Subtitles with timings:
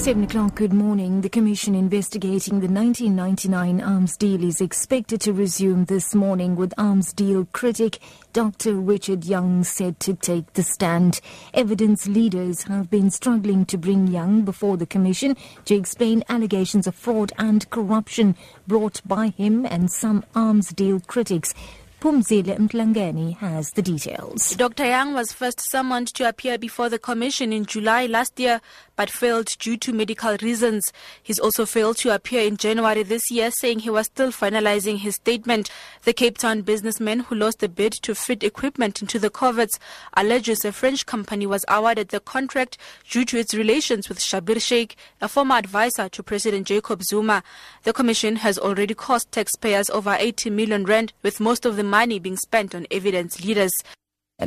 [0.00, 1.20] 7 o'clock, good morning.
[1.20, 7.12] The commission investigating the 1999 arms deal is expected to resume this morning with arms
[7.12, 7.98] deal critic
[8.32, 8.76] Dr.
[8.76, 11.20] Richard Young said to take the stand.
[11.52, 16.94] Evidence leaders have been struggling to bring Young before the commission to explain allegations of
[16.94, 18.36] fraud and corruption
[18.66, 21.52] brought by him and some arms deal critics.
[22.00, 24.54] Pumzile Mtlangeni has the details.
[24.56, 24.86] Dr.
[24.86, 28.62] Young was first summoned to appear before the commission in July last year,
[29.00, 30.92] but failed due to medical reasons.
[31.22, 35.14] He's also failed to appear in January this year, saying he was still finalizing his
[35.14, 35.70] statement.
[36.02, 39.78] The Cape Town businessman who lost the bid to fit equipment into the corvettes
[40.18, 42.76] alleges a French company was awarded the contract
[43.08, 47.42] due to its relations with Schabir Shaik, a former advisor to President Jacob Zuma.
[47.84, 52.18] The commission has already cost taxpayers over 80 million rand, with most of the money
[52.18, 53.72] being spent on evidence leaders.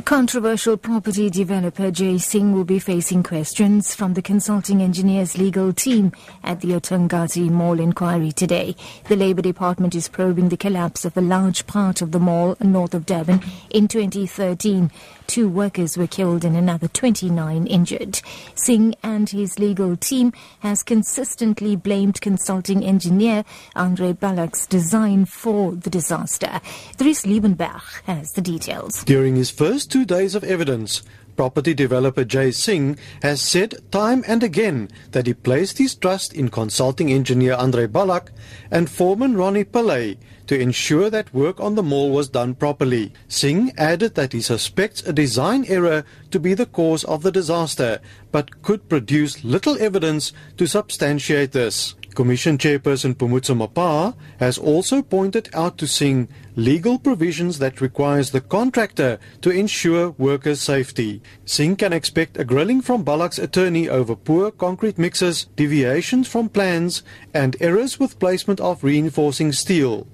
[0.02, 6.10] Controversial property developer Jay Singh will be facing questions from the consulting engineers legal team
[6.42, 8.74] at the oThongathi Mall inquiry today.
[9.06, 12.92] The Labour Department is probing the collapse of a large part of the mall north
[12.92, 14.90] of Durban in 2013.
[15.28, 18.20] Two workers were killed and another 29 injured.
[18.56, 23.44] Singh and his legal team has consistently blamed consulting engineer
[23.76, 26.60] Andre Balak's design for the disaster.
[26.98, 29.04] Dries Liebenberg has the details.
[29.04, 31.02] During his first two days of evidence,
[31.36, 36.48] Property developer Jay Singh has said time and again that he placed his trust in
[36.48, 38.30] consulting engineer Andre Balak
[38.70, 43.12] and foreman Ronnie Pillay to ensure that work on the mall was done properly.
[43.26, 48.00] Singh added that he suspects a design error to be the cause of the disaster,
[48.30, 51.96] but could produce little evidence to substantiate this.
[52.14, 58.40] Commission Chairperson Phumudzo Maphaha has also pointed out to Singh legal provisions that requires the
[58.40, 61.20] contractor to ensure workers' safety.
[61.44, 67.02] Singh can expect a grilling from Balak's attorney over poor concrete mixes, deviations from plans,
[67.34, 70.06] and errors with placement of reinforcing steel.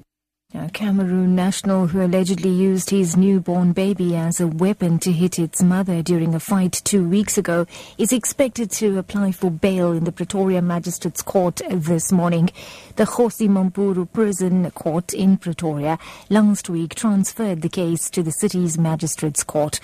[0.52, 5.62] A Cameroon national who allegedly used his newborn baby as a weapon to hit its
[5.62, 7.68] mother during a fight two weeks ago
[7.98, 12.50] is expected to apply for bail in the Pretoria Magistrates Court this morning.
[12.96, 16.00] The Kgosi Mampuru Prison Court in Pretoria
[16.30, 19.78] last week transferred the case to the city's Magistrates Court.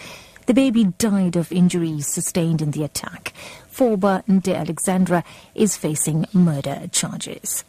[0.47, 3.33] The baby died of injuries sustained in the attack.
[3.73, 5.23] Forba Nde Alexandra
[5.55, 7.63] is facing murder charges.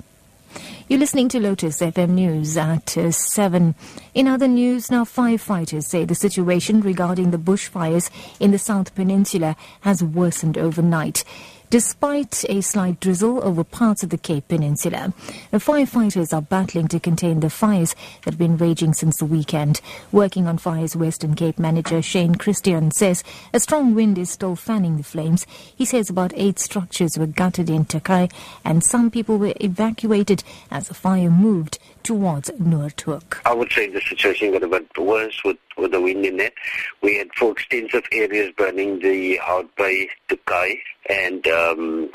[0.88, 3.76] You're listening to Lotus FM News at uh, 7.
[4.14, 8.10] In other news, now firefighters say the situation regarding the bushfires
[8.40, 11.24] in the South Peninsula has worsened overnight.
[11.70, 15.14] Despite a slight drizzle over parts of the Cape Peninsula,
[15.52, 19.82] the firefighters are battling to contain the fires that have been raging since the weekend.
[20.14, 23.22] Working on fires, Western Cape manager Shane Christian says
[23.54, 25.46] a strong wind is still fanning the flames.
[25.76, 28.30] He says about eight structures were gutted in Tokai
[28.64, 33.42] and some people were evacuated as the fire moved towards Noordhoek.
[33.46, 36.54] I would say the situation got a bit worse with, with the wind in it.
[37.02, 40.76] We had four extensive areas burning the Hout Bay, Tokai,
[41.10, 42.10] and um,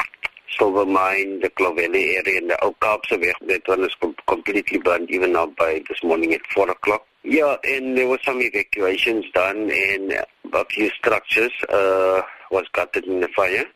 [0.59, 3.35] Silvermine, the Clovelly area, and the Ou Kaapse Weg.
[3.47, 7.07] That one is com- completely burned even now by this morning at 4 o'clock.
[7.23, 13.21] Yeah, and there were some evacuations done, and a few structures uh, was gutted in
[13.21, 13.67] the fire.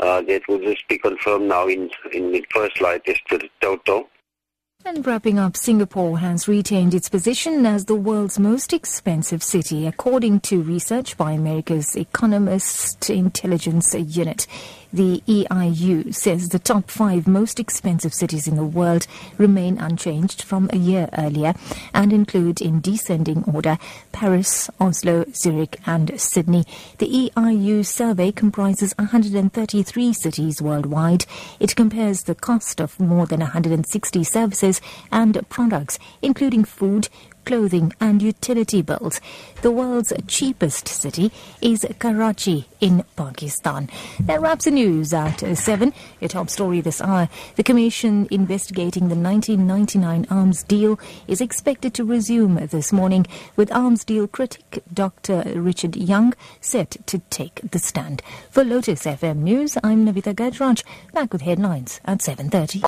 [0.00, 3.48] Uh, that will just be confirmed now in in the first light as to the
[3.60, 4.08] total.
[4.84, 10.40] And wrapping up, Singapore has retained its position as the world's most expensive city, according
[10.40, 14.48] to research by America's Economist Intelligence Unit.
[14.94, 19.06] The EIU says the top five most expensive cities in the world
[19.38, 21.54] remain unchanged from a year earlier
[21.94, 23.78] and include, in descending order,
[24.12, 26.66] Paris, Oslo, Zurich, and Sydney.
[26.98, 31.24] The EIU survey comprises 133 cities worldwide.
[31.58, 37.08] It compares the cost of more than 160 services and products, including food,
[37.44, 39.20] clothing and utility bills.
[39.62, 41.30] The world's cheapest city
[41.60, 43.88] is Karachi in Pakistan.
[44.20, 45.92] That wraps the news at 7.
[46.20, 47.28] Your top story this hour.
[47.56, 50.98] The commission investigating the 1999 arms deal
[51.28, 55.42] is expected to resume this morning with arms deal critic Dr.
[55.54, 58.22] Richard Young set to take the stand.
[58.50, 62.80] For Lotus FM News, I'm Navitha Gajraj, back with headlines at 7.30.